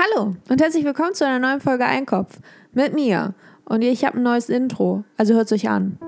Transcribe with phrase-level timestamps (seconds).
[0.00, 2.38] Hallo und herzlich willkommen zu einer neuen Folge Einkopf
[2.72, 3.34] mit mir.
[3.64, 5.98] Und ich habe ein neues Intro, also hört es euch an.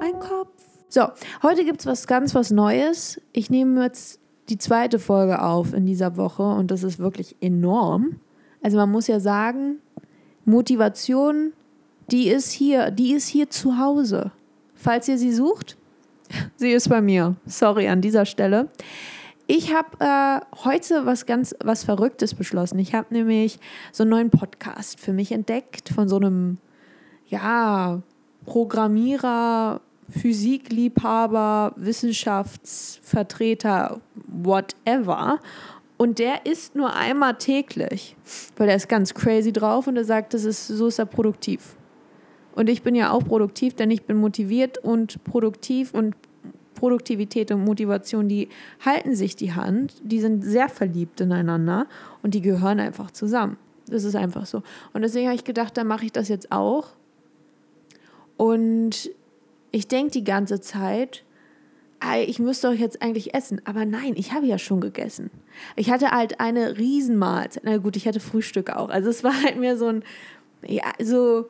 [0.00, 0.50] Einkopf.
[0.88, 1.02] So,
[1.44, 3.20] heute gibt es was ganz was Neues.
[3.32, 4.18] Ich nehme jetzt
[4.48, 8.18] die zweite Folge auf in dieser Woche und das ist wirklich enorm.
[8.60, 9.78] Also man muss ja sagen,
[10.44, 11.52] Motivation,
[12.10, 14.32] die ist hier, die ist hier zu Hause.
[14.74, 15.76] Falls ihr sie sucht,
[16.56, 17.36] sie ist bei mir.
[17.46, 18.70] Sorry an dieser Stelle.
[19.50, 22.78] Ich habe äh, heute was ganz was Verrücktes beschlossen.
[22.78, 23.58] Ich habe nämlich
[23.92, 26.58] so einen neuen Podcast für mich entdeckt von so einem
[27.28, 28.02] ja
[28.44, 35.38] Programmierer, Physikliebhaber, Wissenschaftsvertreter, whatever.
[35.96, 38.16] Und der isst nur einmal täglich,
[38.58, 41.74] weil er ist ganz crazy drauf und er sagt, das ist, so ist er produktiv.
[42.54, 46.14] Und ich bin ja auch produktiv, denn ich bin motiviert und produktiv und
[46.78, 48.48] Produktivität und Motivation, die
[48.84, 51.86] halten sich die Hand, die sind sehr verliebt ineinander
[52.22, 53.56] und die gehören einfach zusammen.
[53.88, 54.62] Das ist einfach so.
[54.92, 56.90] Und deswegen habe ich gedacht, dann mache ich das jetzt auch.
[58.36, 59.10] Und
[59.72, 61.24] ich denke die ganze Zeit,
[62.26, 63.60] ich müsste doch jetzt eigentlich essen.
[63.64, 65.30] Aber nein, ich habe ja schon gegessen.
[65.74, 67.64] Ich hatte halt eine Riesenmahlzeit.
[67.64, 68.88] Na gut, ich hatte Frühstück auch.
[68.88, 70.04] Also es war halt mir so ein,
[70.64, 71.48] ja, so,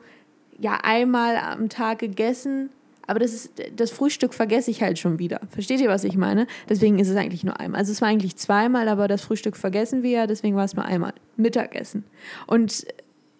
[0.57, 2.71] ja, einmal am Tag gegessen
[3.09, 5.41] aber das, ist, das Frühstück vergesse ich halt schon wieder.
[5.49, 6.45] Versteht ihr, was ich meine?
[6.69, 7.79] Deswegen ist es eigentlich nur einmal.
[7.79, 10.85] Also es war eigentlich zweimal, aber das Frühstück vergessen wir ja, deswegen war es nur
[10.85, 11.13] einmal.
[11.35, 12.03] Mittagessen.
[12.45, 12.85] Und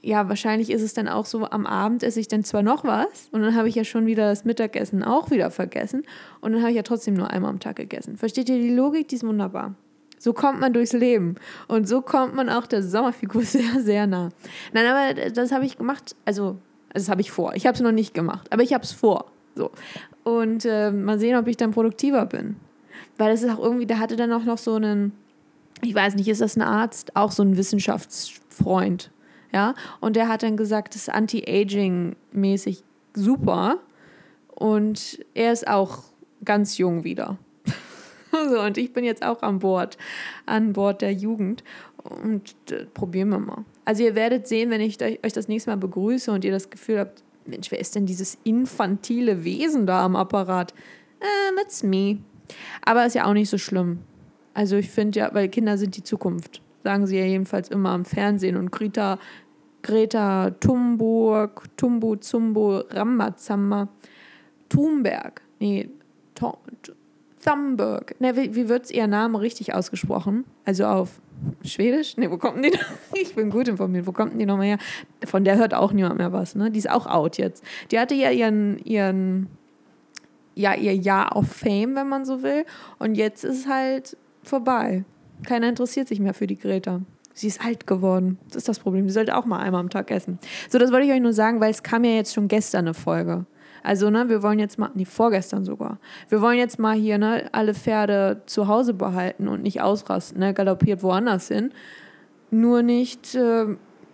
[0.02, 3.30] ja, wahrscheinlich ist es dann auch so, am Abend esse ich dann zwar noch was
[3.31, 6.02] und dann habe ich ja schon wieder das Mittagessen auch wieder vergessen
[6.42, 8.17] und dann habe ich ja trotzdem nur einmal am Tag gegessen.
[8.17, 9.08] Versteht ihr die Logik?
[9.09, 9.76] Die ist wunderbar.
[10.17, 11.36] So kommt man durchs Leben
[11.67, 14.30] und so kommt man auch der Sommerfigur sehr, sehr nah.
[14.73, 16.58] Nein, aber das habe ich gemacht, also
[16.92, 17.54] das habe ich vor.
[17.54, 19.31] Ich habe es noch nicht gemacht, aber ich habe es vor.
[19.60, 19.72] So.
[20.24, 22.56] Und äh, mal sehen, ob ich dann produktiver bin.
[23.18, 25.12] Weil es ist auch irgendwie, der hatte dann auch noch so einen,
[25.82, 27.18] ich weiß nicht, ist das ein Arzt?
[27.18, 29.12] Auch so ein Wissenschaftsfreund.
[29.52, 29.76] Ja.
[30.00, 33.80] Und der hat dann gesagt, das ist Anti-Aging-mäßig super.
[34.48, 36.04] Und er ist auch
[36.45, 37.38] ganz jung wieder.
[38.32, 39.98] so, und ich bin jetzt auch an Bord,
[40.45, 41.66] an Bord der Jugend.
[42.02, 43.66] Und äh, probieren wir mal.
[43.83, 47.00] Also ihr werdet sehen, wenn ich euch das nächste Mal begrüße und ihr das Gefühl
[47.00, 50.73] habt, Mensch, wer ist denn dieses infantile Wesen da am Apparat?
[51.20, 52.20] Äh, that's me.
[52.83, 53.99] Aber ist ja auch nicht so schlimm.
[54.54, 56.61] Also ich finde ja, weil Kinder sind die Zukunft.
[56.83, 58.55] Sagen sie ja jedenfalls immer am Fernsehen.
[58.58, 59.20] Und Greta,
[59.82, 63.89] Greta Thunburg, Tumbu, Zumbo, Rambazamba,
[64.70, 65.89] Thunberg, nee,
[67.43, 68.20] Thunberg.
[68.20, 70.45] Ne, wie, wie wird ihr Name richtig ausgesprochen?
[70.65, 71.21] Also auf
[71.64, 72.17] Schwedisch?
[72.17, 72.72] Ne, wo kommt die?
[73.14, 74.05] Ich bin gut informiert.
[74.08, 74.77] Wo kommt die nochmal her?
[75.26, 76.72] Von der hört auch niemand mehr was, ne?
[76.72, 77.64] Die ist auch out jetzt.
[77.92, 79.48] Die hatte ja ihren, ihren,
[80.55, 82.66] ja, ihr Jahr auf Fame, wenn man so will.
[82.98, 85.04] Und jetzt ist es halt vorbei.
[85.44, 87.02] Keiner interessiert sich mehr für die Greta.
[87.33, 88.38] Sie ist alt geworden.
[88.48, 89.08] Das ist das Problem.
[89.08, 90.39] Sie sollte auch mal einmal am Tag essen.
[90.70, 92.94] So, das wollte ich euch nur sagen, weil es kam ja jetzt schon gestern eine
[92.94, 93.45] Folge.
[93.84, 96.00] Also, ne, wir wollen jetzt mal, nee, vorgestern sogar.
[96.30, 100.54] Wir wollen jetzt mal hier, ne, alle Pferde zu Hause behalten und nicht ausrasten, ne,
[100.54, 101.72] galoppiert woanders hin.
[102.52, 103.66] Nur nicht äh,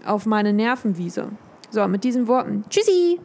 [0.05, 1.29] auf meine Nervenwiese.
[1.69, 2.63] So, mit diesen Worten.
[2.69, 3.19] Tschüssi!